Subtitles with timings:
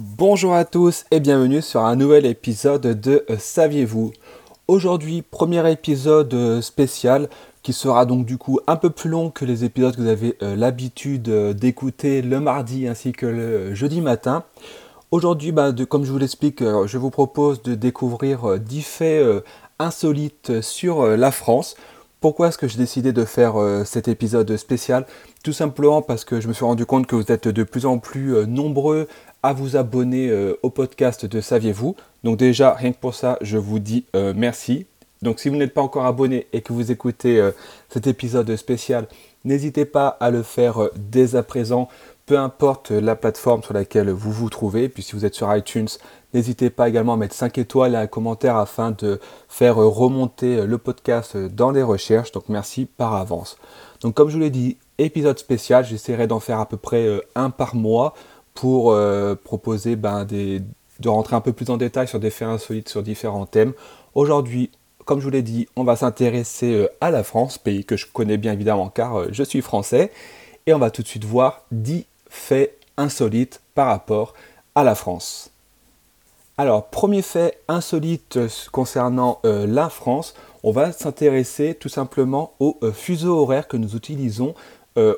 [0.00, 4.12] Bonjour à tous et bienvenue sur un nouvel épisode de euh, Saviez-vous?
[4.68, 7.28] Aujourd'hui, premier épisode euh, spécial
[7.64, 10.36] qui sera donc du coup un peu plus long que les épisodes que vous avez
[10.40, 14.44] euh, l'habitude d'écouter le mardi ainsi que le jeudi matin.
[15.10, 19.44] Aujourd'hui, bah, comme je vous l'explique, je vous propose de découvrir 10 faits
[19.80, 21.74] insolites sur la France.
[22.20, 23.54] Pourquoi est-ce que j'ai décidé de faire
[23.84, 25.06] cet épisode spécial?
[25.42, 27.98] Tout simplement parce que je me suis rendu compte que vous êtes de plus en
[27.98, 29.08] plus nombreux
[29.42, 31.94] à vous abonner euh, au podcast de Saviez-vous.
[32.24, 34.86] Donc déjà, rien que pour ça, je vous dis euh, merci.
[35.22, 37.52] Donc si vous n'êtes pas encore abonné et que vous écoutez euh,
[37.88, 39.06] cet épisode spécial,
[39.44, 41.88] n'hésitez pas à le faire dès à présent,
[42.26, 44.88] peu importe la plateforme sur laquelle vous vous trouvez.
[44.88, 45.88] Puis si vous êtes sur iTunes,
[46.34, 50.78] n'hésitez pas également à mettre 5 étoiles et un commentaire afin de faire remonter le
[50.78, 52.32] podcast dans les recherches.
[52.32, 53.56] Donc merci par avance.
[54.02, 57.50] Donc comme je vous l'ai dit, épisode spécial, j'essaierai d'en faire à peu près un
[57.50, 58.14] par mois
[58.58, 62.88] pour euh, proposer ben, de rentrer un peu plus en détail sur des faits insolites
[62.88, 63.72] sur différents thèmes.
[64.16, 64.72] Aujourd'hui,
[65.04, 68.06] comme je vous l'ai dit, on va s'intéresser euh, à la France, pays que je
[68.12, 70.10] connais bien évidemment car euh, je suis français.
[70.66, 74.34] Et on va tout de suite voir 10 faits insolites par rapport
[74.74, 75.52] à la France.
[76.56, 78.40] Alors, premier fait insolite
[78.72, 84.54] concernant la France, on va s'intéresser tout simplement au fuseau horaire que nous utilisons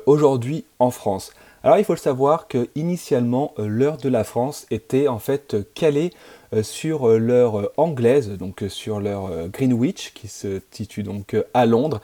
[0.05, 1.33] aujourd'hui en France.
[1.63, 5.55] Alors il faut le savoir que initialement euh, l'heure de la France était en fait
[5.75, 6.09] calée
[6.53, 12.01] euh, sur euh, l'heure anglaise, donc sur l'heure Greenwich qui se situe donc à Londres.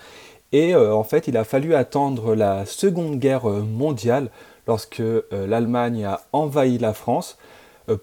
[0.53, 4.29] Et en fait il a fallu attendre la Seconde Guerre mondiale
[4.65, 7.37] lorsque l'Allemagne a envahi la France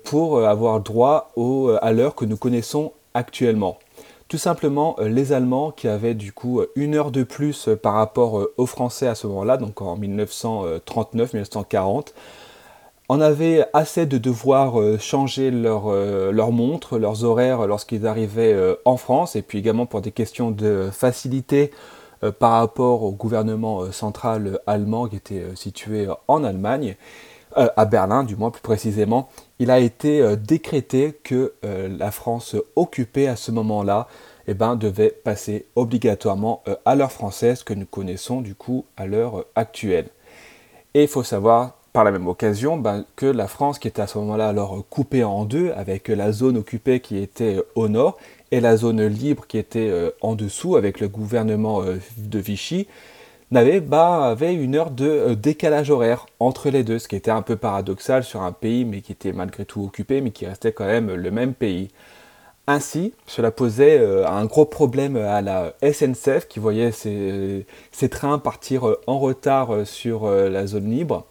[0.02, 1.32] pour avoir droit
[1.80, 3.78] à l'heure que nous connaissons actuellement.
[4.28, 7.76] Tout simplement, euh, les Allemands qui avaient du coup euh, une heure de plus euh,
[7.76, 12.14] par rapport aux Français à ce moment-là, donc en 1939-1940,
[13.10, 19.36] en avaient assez de devoir changer leur, leur montre, leurs horaires lorsqu'ils arrivaient en France,
[19.36, 21.70] et puis également pour des questions de facilité
[22.38, 26.96] par rapport au gouvernement central allemand qui était situé en Allemagne.
[27.54, 29.28] À Berlin du moins plus précisément,
[29.58, 34.08] il a été euh, décrété que euh, la France occupée à ce moment-là
[34.46, 39.46] eh ben, devait passer obligatoirement à l'heure française que nous connaissons du coup à l'heure
[39.54, 40.08] actuelle.
[40.92, 44.06] Et il faut savoir par la même occasion ben, que la France qui était à
[44.06, 48.18] ce moment-là alors coupée en deux avec la zone occupée qui était au nord
[48.50, 49.90] et la zone libre qui était
[50.20, 52.86] en dessous avec le gouvernement de Vichy,
[53.56, 57.56] avait une heure de euh, décalage horaire entre les deux, ce qui était un peu
[57.56, 61.12] paradoxal sur un pays mais qui était malgré tout occupé, mais qui restait quand même
[61.12, 61.90] le même pays.
[62.66, 67.66] Ainsi, cela posait euh, un gros problème à la SNCF qui voyait ses,
[68.10, 71.26] trains partir euh, en retard sur la zone libre.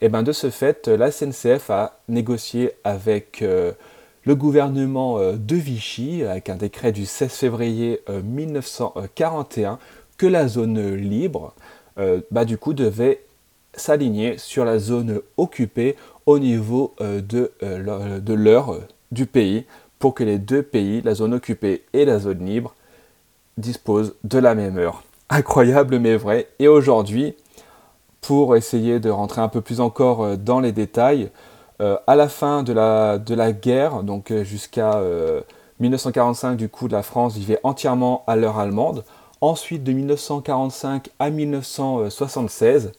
[0.00, 6.50] Et ben de ce fait, la SNCF a négocié avec le gouvernement de Vichy, avec
[6.50, 9.80] un décret du 16 février 1941,
[10.18, 11.54] que la zone libre,
[11.98, 13.24] euh, bah, du coup, devait
[13.72, 15.96] s'aligner sur la zone occupée
[16.26, 17.22] au niveau euh,
[17.62, 18.80] euh, de, l'heure
[19.12, 19.64] du pays
[19.98, 22.74] pour que les deux pays, la zone occupée et la zone libre,
[23.56, 25.02] disposent de la même heure.
[25.30, 26.48] Incroyable mais vrai.
[26.58, 27.34] Et aujourd'hui,
[28.20, 31.30] pour essayer de rentrer un peu plus encore dans les détails,
[31.80, 35.00] à la fin de la, de la guerre, donc jusqu'à
[35.80, 39.04] 1945, du coup, la France vivait entièrement à l'heure allemande.
[39.40, 42.92] Ensuite, de 1945 à 1976,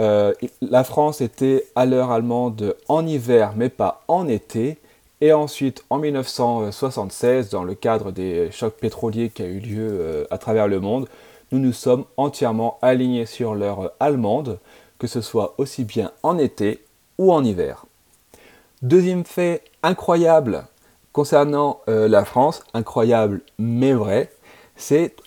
[0.00, 4.78] euh, la France était à l'heure allemande en hiver, mais pas en été.
[5.20, 10.24] Et ensuite, en 1976, dans le cadre des chocs pétroliers qui a eu lieu euh,
[10.30, 11.08] à travers le monde,
[11.52, 14.58] nous nous sommes entièrement alignés sur l'heure allemande,
[14.98, 16.82] que ce soit aussi bien en été
[17.18, 17.86] ou en hiver.
[18.82, 20.64] Deuxième fait incroyable
[21.12, 24.32] concernant euh, la France, incroyable mais vrai,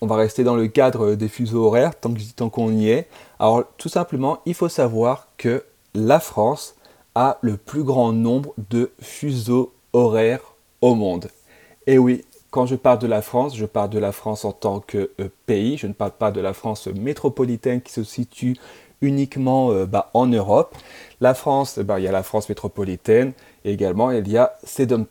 [0.01, 3.07] on va rester dans le cadre des fuseaux horaires tant, qu'on y est.
[3.39, 5.63] Alors tout simplement, il faut savoir que
[5.93, 6.75] la France
[7.15, 11.29] a le plus grand nombre de fuseaux horaires au monde.
[11.87, 14.79] Et oui, quand je parle de la France, je parle de la France en tant
[14.79, 18.57] que euh, pays, je ne parle pas de la France métropolitaine qui se situe
[19.01, 20.75] uniquement euh, bah, en Europe.
[21.21, 23.33] La France, bah, il y a la France métropolitaine
[23.65, 25.05] et également il y a ses dom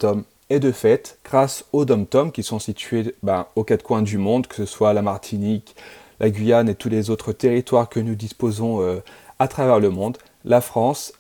[0.49, 4.47] et de fait, grâce aux dom-toms qui sont situés ben, aux quatre coins du monde,
[4.47, 5.75] que ce soit la Martinique,
[6.21, 9.01] la Guyane et tous les autres territoires que nous disposons euh,
[9.39, 11.13] à travers le monde, la France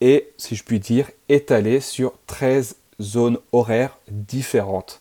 [0.00, 5.00] est, si je puis dire, étalée sur 13 zones horaires différentes.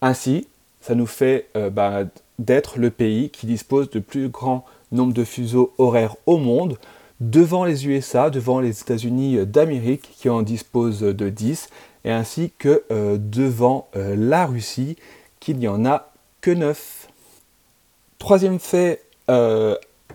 [0.00, 0.48] Ainsi,
[0.80, 2.08] ça nous fait euh, ben,
[2.38, 6.78] d'être le pays qui dispose de plus grand nombre de fuseaux horaires au monde,
[7.20, 11.68] devant les USA, devant les États-Unis d'Amérique qui en disposent de 10,
[12.04, 14.96] et ainsi que devant la Russie
[15.40, 17.08] qui n'y en a que 9.
[18.18, 19.02] Troisième fait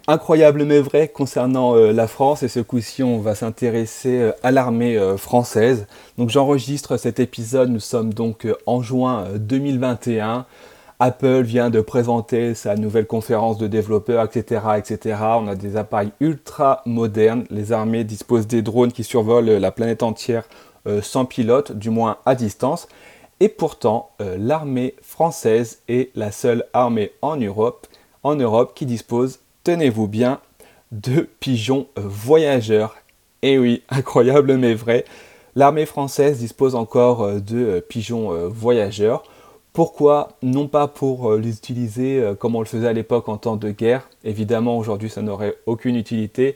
[0.07, 4.51] incroyable mais vrai concernant euh, la France et ce coup-ci on va s'intéresser euh, à
[4.51, 5.87] l'armée euh, française.
[6.17, 10.45] Donc j'enregistre cet épisode, nous sommes donc en juin 2021.
[10.99, 15.17] Apple vient de présenter sa nouvelle conférence de développeurs, etc., etc.
[15.37, 17.43] On a des appareils ultra modernes.
[17.49, 20.43] Les armées disposent des drones qui survolent la planète entière
[21.01, 22.87] sans pilote, du moins à distance.
[23.39, 27.87] Et pourtant, l'armée française est la seule armée en Europe,
[28.23, 30.39] en Europe qui dispose tenez-vous bien,
[30.91, 32.95] de pigeons voyageurs.
[33.41, 35.05] Eh oui, incroyable mais vrai,
[35.55, 39.23] l'armée française dispose encore euh, de euh, pigeons euh, voyageurs.
[39.73, 40.29] Pourquoi?
[40.43, 44.07] Non pas pour les utiliser comme on le faisait à l'époque en temps de guerre,
[44.23, 46.55] évidemment aujourd'hui ça n'aurait aucune utilité,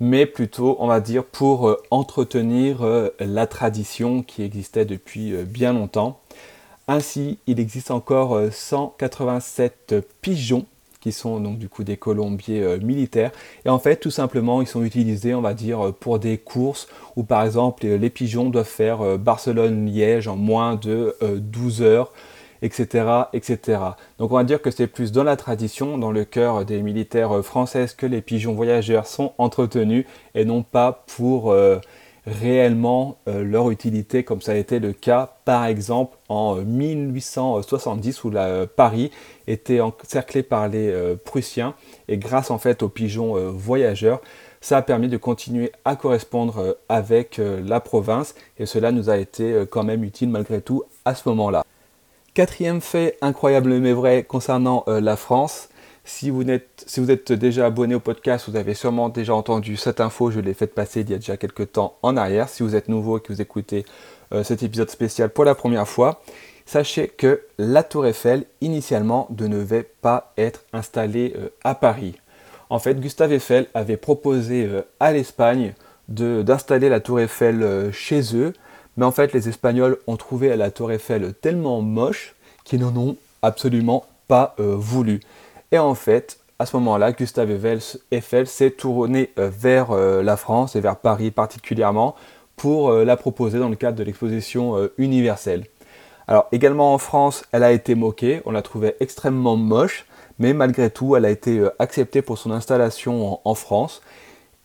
[0.00, 2.84] mais plutôt on va dire pour entretenir
[3.18, 6.20] la tradition qui existait depuis bien longtemps.
[6.88, 10.66] Ainsi, il existe encore 187 pigeons
[11.06, 13.30] qui sont donc du coup des colombiers euh, militaires.
[13.64, 16.88] Et en fait, tout simplement, ils sont utilisés, on va dire, euh, pour des courses
[17.14, 22.12] où par exemple les, pigeons doivent faire euh, Barcelone-Liège en moins de 12 heures
[22.62, 23.80] etc., etc.
[24.18, 27.44] Donc on va dire que c'est plus dans la tradition, dans le cœur des militaires
[27.44, 31.54] françaises que les pigeons voyageurs sont entretenus et non pas pour
[32.26, 38.30] réellement euh, leur utilité comme ça a été le cas par exemple en 1870 où
[38.30, 39.12] la, Paris
[39.46, 41.74] était encerclé par les euh, Prussiens
[42.08, 44.20] et grâce en fait aux pigeons euh, voyageurs
[44.60, 49.64] ça a permis de continuer à correspondre avec la province et cela nous a été
[49.70, 51.62] quand même utile malgré tout à ce moment-là.
[52.36, 55.70] Quatrième fait incroyable mais vrai concernant la France,
[56.04, 60.40] si vous, êtes, déjà abonné au podcast, vous avez sûrement déjà entendu cette info, je
[60.40, 62.50] l'ai faite passer il y a déjà quelques temps en arrière.
[62.50, 63.86] Si vous êtes nouveau et que vous écoutez
[64.34, 66.20] euh, cet épisode spécial pour la première fois,
[66.66, 72.16] sachez que la tour Eiffel, initialement, ne devait pas être installée euh, à Paris.
[72.68, 75.72] En fait, Gustave Eiffel avait proposé euh, à l'Espagne
[76.08, 78.52] d'installer la tour Eiffel chez eux,
[78.96, 82.34] mais en fait, les Espagnols ont trouvé la tour Eiffel tellement moche
[82.64, 85.20] qu'ils n'en ont absolument pas voulu.
[85.70, 87.50] Et en fait, à ce moment-là, Gustave
[88.10, 92.14] Eiffel s'est tourné euh, vers euh, la France et vers Paris particulièrement
[92.56, 95.64] pour euh, la proposer dans le cadre de l'exposition universelle.
[96.28, 100.06] Alors également en France, elle a été moquée, on la trouvait extrêmement moche,
[100.38, 104.02] mais malgré tout, elle a été acceptée pour son installation en, France.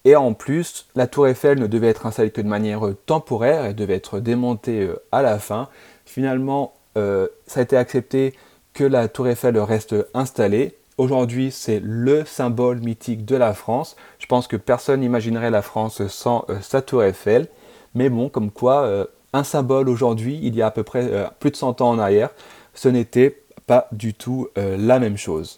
[0.03, 3.75] Et en plus, la tour Eiffel ne devait être installée que de manière temporaire, elle
[3.75, 5.69] devait être démontée à la fin.
[6.05, 8.33] Finalement, ça a été accepté
[8.73, 13.95] que la tour Eiffel reste installée, Aujourd'hui, c'est le symbole mythique de la France.
[14.19, 17.47] Je pense que personne n'imaginerait la France sans euh, sa tour Eiffel.
[17.95, 21.25] Mais bon, comme quoi, euh, un symbole aujourd'hui, il y a à peu près euh,
[21.39, 22.29] plus de 100 ans en arrière,
[22.75, 25.57] ce n'était pas du tout la même chose.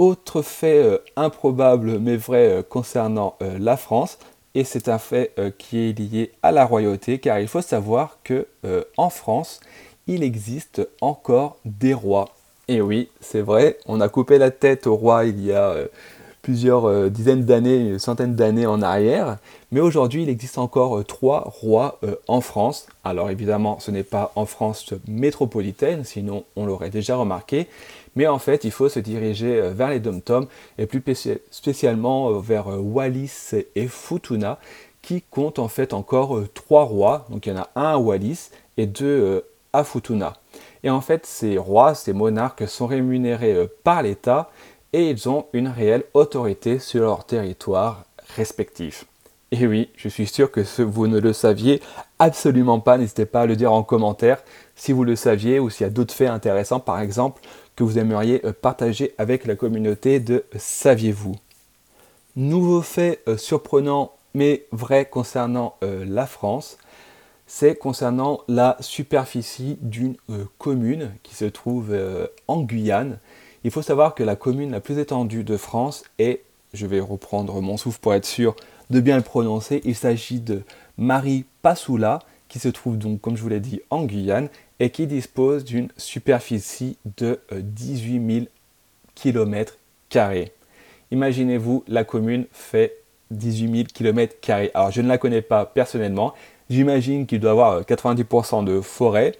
[0.00, 4.18] Autre fait improbable mais vrai concernant la France,
[4.54, 8.46] et c'est un fait qui est lié à la royauté, car il faut savoir que
[8.96, 9.60] en France,
[10.06, 12.30] il existe encore des rois.
[12.70, 15.86] Et oui, c'est vrai, on a coupé la tête au roi il y a euh,
[16.40, 19.38] plusieurs euh, dizaines d'années, une centaine d'années en arrière,
[19.72, 21.98] mais aujourd'hui il existe encore euh, trois rois
[22.28, 22.86] en France.
[23.02, 27.66] Alors évidemment, ce n'est pas en France métropolitaine, sinon on l'aurait déjà remarqué,
[28.16, 30.20] mais en fait il faut se diriger vers les dom
[30.78, 31.02] et plus
[31.50, 34.58] spécialement vers Wallis et Futuna,
[35.02, 37.26] qui comptent en fait encore trois rois.
[37.30, 40.34] Donc il y en a un à Wallis et deux à Futuna.
[40.82, 44.50] Et en fait, ces rois, ces monarques sont rémunérés euh, par l'État
[44.92, 48.04] et ils ont une réelle autorité sur leur territoire
[48.36, 49.04] respectif.
[49.52, 51.82] Et oui, je suis sûr que vous ne le saviez
[52.18, 54.42] absolument pas, n'hésitez pas à le dire en commentaire
[54.76, 57.42] si vous le saviez ou s'il y a d'autres faits intéressants par exemple
[57.80, 61.36] que vous aimeriez euh, partager avec la communauté de Saviez-vous?
[62.36, 66.78] Nouveau fait euh, surprenant mais vrai concernant la France,
[67.52, 73.18] c'est concernant la superficie d'une euh, commune qui se trouve euh, en Guyane.
[73.64, 76.44] Il faut savoir que la commune la plus étendue de France est,
[76.74, 78.54] je vais reprendre mon souffle pour être sûr
[78.90, 80.62] de bien le prononcer, il s'agit de
[80.96, 84.48] Marie Passoula, qui se trouve donc, comme je vous l'ai dit, en Guyane,
[84.80, 88.46] et qui dispose d'une superficie de 18 000
[89.14, 89.76] km.
[91.12, 92.96] Imaginez-vous, la commune fait
[93.30, 94.34] 18 000 km.
[94.74, 96.34] Alors, je ne la connais pas personnellement,
[96.70, 99.34] J'imagine qu'il doit avoir 90% de forêt.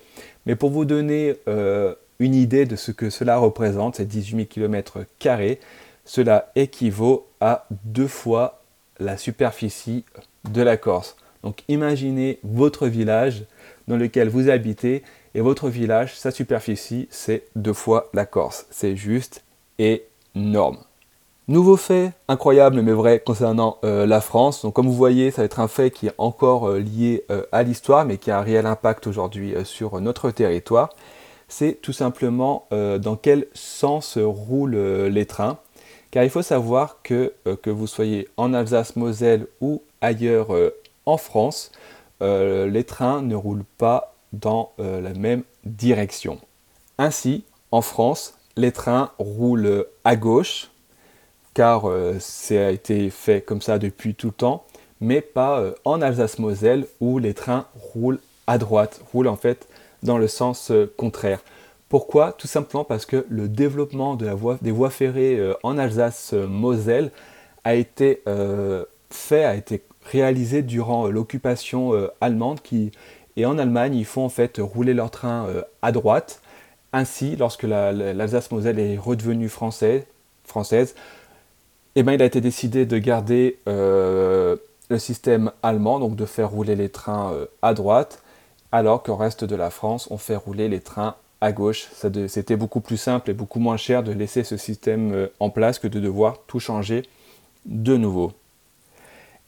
[0.47, 4.47] Mais pour vous donner euh, une idée de ce que cela représente, ces 18 000
[4.51, 4.99] km,
[6.05, 8.61] cela équivaut à deux fois
[8.99, 10.05] la superficie
[10.51, 11.17] de la Corse.
[11.45, 13.45] Donc imaginez votre village
[13.87, 15.05] dans lequel vous habitez
[15.35, 18.67] et votre village, sa superficie, c'est deux fois la Corse.
[18.71, 19.45] C'est juste
[19.79, 20.79] énorme.
[21.51, 24.63] Nouveau fait incroyable mais vrai concernant euh, la France.
[24.63, 27.43] Donc comme vous voyez, ça va être un fait qui est encore euh, lié euh,
[27.51, 30.91] à l'histoire mais qui a un réel impact aujourd'hui sur notre territoire.
[31.49, 35.59] C'est tout simplement dans quel sens roulent les trains.
[36.13, 40.51] Car il faut savoir que que vous soyez en Alsace-Moselle ou ailleurs
[41.07, 41.73] en France,
[42.21, 46.39] les trains ne roulent pas dans la même direction.
[46.99, 50.71] Ainsi, en France, les trains roulent à gauche
[51.55, 52.19] car euh,
[52.51, 54.65] a été fait comme ça depuis tout le temps,
[55.01, 59.69] mais pas euh, en Alsace-Moselle où les trains roulent à droite, roulent en fait
[60.03, 61.41] dans le sens euh, contraire.
[61.89, 62.33] Pourquoi?
[62.33, 67.11] Tout simplement parce que le développement de la voie, des voies ferrées en Alsace-Moselle
[67.65, 68.23] a été
[69.11, 72.93] fait, a été réalisé durant l'occupation allemande qui,
[73.37, 75.47] et en Allemagne, ils font en fait rouler leurs trains
[75.83, 76.43] à droite.
[76.93, 80.05] Ainsi, lorsque l'Alsace-Moselle est redevenue française,
[81.97, 84.57] eh ben, il a été décidé de garder euh,
[84.89, 88.23] le système allemand, donc de faire rouler les trains euh, à droite,
[88.73, 91.89] alors qu'au reste de la France, on fait rouler les trains à gauche.
[92.29, 95.79] C'était beaucoup plus simple et beaucoup moins cher de laisser ce système euh, en place
[95.79, 97.03] que de devoir tout changer
[97.67, 98.33] de nouveau.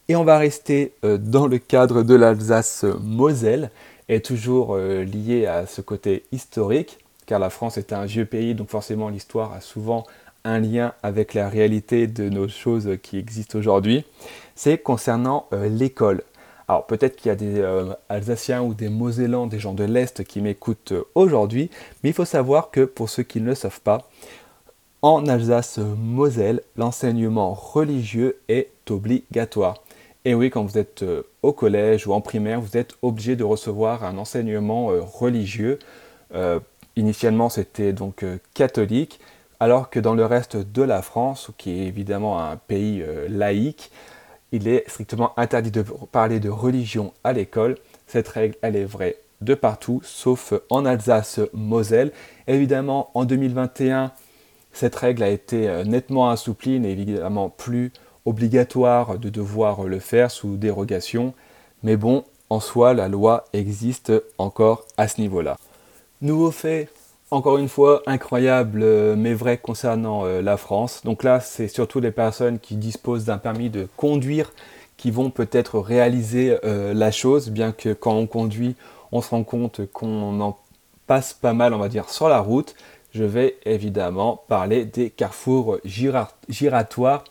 [0.08, 3.70] Et on va rester dans le cadre de l'Alsace-Moselle,
[4.08, 8.68] et toujours lié à ce côté historique, car la France est un vieux pays, donc
[8.68, 10.04] forcément l'histoire a souvent
[10.44, 14.04] un lien avec la réalité de nos choses qui existent aujourd'hui,
[14.54, 16.22] c'est concernant euh, l'école.
[16.68, 20.24] Alors peut-être qu'il y a des euh, Alsaciens ou des Mosellans, des gens de l'Est
[20.24, 21.70] qui m'écoutent euh, aujourd'hui,
[22.02, 24.08] mais il faut savoir que pour ceux qui ne le savent pas,
[25.00, 29.82] en Alsace-Moselle, l'enseignement religieux est obligatoire.
[30.24, 31.04] Et oui, quand vous êtes
[31.42, 35.78] au collège ou en primaire, vous êtes obligé de recevoir un enseignement religieux.
[36.96, 38.24] initialement, c'était donc
[38.54, 39.18] catholique,
[39.62, 43.92] alors que dans le reste de la France, qui est évidemment un pays euh, laïque,
[44.50, 47.76] il est strictement interdit de parler de religion à l'école.
[48.08, 52.10] Cette règle, elle est vraie de partout, sauf en Alsace-Moselle.
[52.48, 54.10] Évidemment, en 2021,
[54.72, 57.92] cette règle a été euh, nettement assouplie, n'est évidemment plus
[58.24, 61.34] obligatoire de devoir le faire sous dérogation.
[61.82, 65.56] Mais bon, en soi, la loi existe encore à ce niveau-là.
[66.20, 66.88] Nouveau fait
[67.32, 71.00] encore une fois, incroyable euh, mais vrai concernant euh, la France.
[71.02, 74.52] Donc là, c'est surtout les personnes qui disposent d'un permis de conduire
[74.98, 78.76] qui vont peut-être réaliser euh, la chose, bien que quand on conduit,
[79.12, 80.58] on se rend compte qu'on en
[81.06, 82.74] passe pas mal, on va dire, sur la route.
[83.14, 87.24] Je vais évidemment parler des carrefours giratoires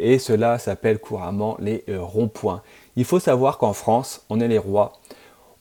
[0.00, 2.62] et cela s'appelle couramment les ronds-points.
[2.96, 5.00] Il faut savoir qu'en France, on est les rois.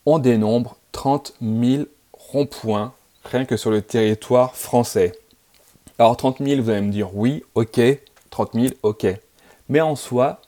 [0.05, 2.93] On dénombre 30 000 ronds-points
[3.25, 5.13] rien que sur le territoire français.
[5.97, 7.79] Alors 30 000, vous allez me dire oui, ok,
[8.29, 9.07] 30 000, ok.
[9.67, 10.41] Mais en soi,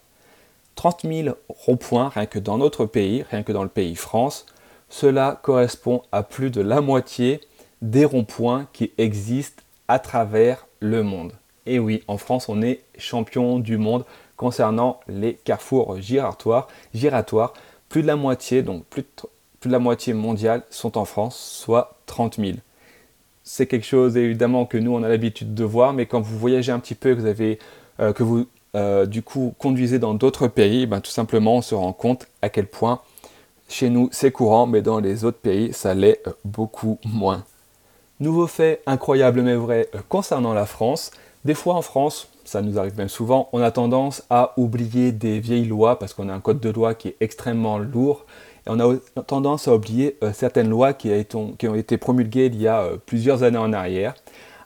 [0.75, 4.45] 30 000 ronds-points, rien que dans notre pays, rien que dans le pays France,
[4.89, 7.41] cela correspond à plus de la moitié
[7.81, 11.33] des ronds-points qui existent à travers le monde.
[11.65, 14.05] Et oui, en France, on est champion du monde
[14.37, 16.67] concernant les carrefours giratoires.
[17.89, 19.03] Plus de la moitié, donc plus
[19.63, 22.51] de, la moitié mondiale sont en France, soit 30 000
[23.43, 26.71] c'est quelque chose évidemment que nous on a l'habitude de voir, mais quand vous voyagez
[26.71, 27.57] un petit peu, que vous
[27.99, 31.75] euh, que vous euh, du coup conduisez dans d'autres pays, ben, tout simplement on se
[31.75, 33.01] rend compte à quel point
[33.67, 37.43] chez nous c'est courant, mais dans les autres pays ça l'est euh, beaucoup moins.
[38.19, 41.11] Nouveau fait incroyable mais vrai concernant la France,
[41.45, 45.39] des fois en France, ça nous arrive même souvent, on a tendance à oublier des
[45.39, 48.25] vieilles lois parce qu'on a un code de loi qui est extrêmement lourd
[48.67, 52.67] et on a tendance à oublier euh, certaines lois qui, ont été promulguées il y
[52.67, 54.13] a euh, plusieurs années en arrière.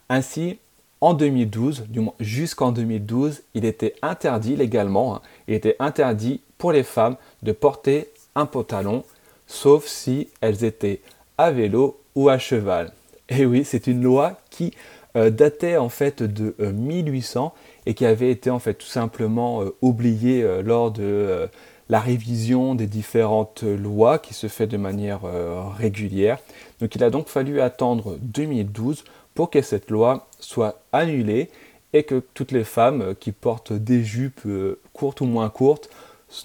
[0.10, 0.60] Ainsi,
[1.00, 6.72] en 2012, du moins jusqu'en 2012, il était interdit légalement, hein, il était interdit pour
[6.72, 9.03] les femmes de porter un pantalon,
[9.48, 11.01] sauf si elles étaient
[11.38, 12.91] à vélo ou à cheval.
[13.29, 14.74] Et oui, c'est une loi qui
[15.15, 17.53] euh, datait en fait de 1800
[17.86, 21.50] et qui avait été en fait tout simplement oubliée lors de
[21.89, 26.39] la révision des différentes lois qui se fait de manière euh, régulière.
[26.79, 29.03] Donc il a donc fallu attendre 2012
[29.34, 31.50] pour que cette loi soit annulée
[31.93, 35.89] et que toutes les femmes euh, qui portent des jupes euh, courtes ou moins courtes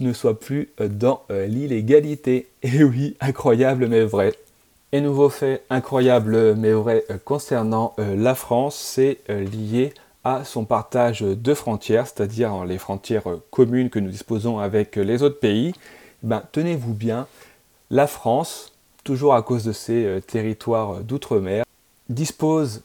[0.01, 2.49] ne soient plus dans l'illégalité.
[2.63, 4.35] Et oui, incroyable mais vrai.
[4.93, 9.95] Et nouveau fait incroyable mais vrai concernant la France, c'est lié
[10.25, 15.39] à son partage de frontières, c'est-à-dire les frontières communes que nous disposons avec les autres
[15.39, 15.73] pays,
[16.23, 17.27] ben, tenez-vous bien,
[17.91, 18.73] la France,
[19.05, 21.65] toujours à cause de ses euh, territoires d'outre-mer,
[22.09, 22.83] dispose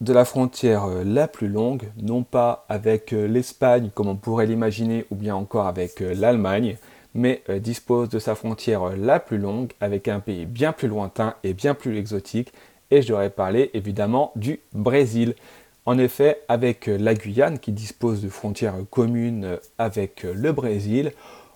[0.00, 4.46] de la frontière euh, la plus longue, non pas avec euh, l'Espagne comme on pourrait
[4.46, 6.76] l'imaginer, ou bien encore avec l'Allemagne,
[7.16, 11.54] mais dispose de sa frontière la plus longue avec un pays bien plus lointain et
[11.54, 12.52] bien plus exotique,
[12.90, 15.34] et je devrais parler évidemment du Brésil.
[15.86, 21.12] En effet, avec la Guyane qui dispose de frontières communes avec le Brésil,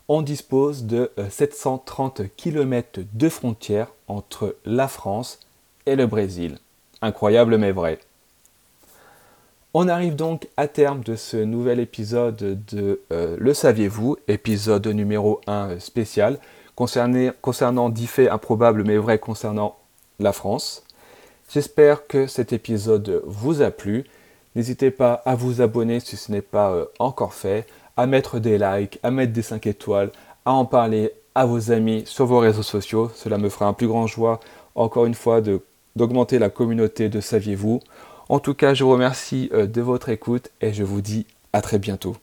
[0.08, 5.38] on dispose de 730 km de frontières entre la France
[5.86, 6.58] et le Brésil.
[7.00, 8.00] Incroyable mais vrai.
[9.72, 15.40] On arrive donc à terme de ce nouvel épisode de euh, Le saviez-vous, épisode numéro
[15.46, 16.40] 1 spécial,
[16.74, 19.76] concernant 10 faits improbables mais vrais concernant
[20.18, 20.82] la France.
[21.52, 24.06] J'espère que cet épisode vous a plu.
[24.56, 27.64] N'hésitez pas à vous abonner si ce n'est pas euh, encore fait,
[27.96, 30.10] à mettre des likes, à mettre des 5 étoiles,
[30.44, 33.08] à en parler à vos amis sur vos réseaux sociaux.
[33.14, 34.40] Cela me fera un plus grand joie,
[34.74, 35.40] encore une fois,
[35.94, 37.80] d'augmenter la communauté de Saviez-vous.
[38.30, 41.62] En tout cas, je vous remercie euh, de votre écoute et je vous dis à
[41.62, 42.16] très bientôt.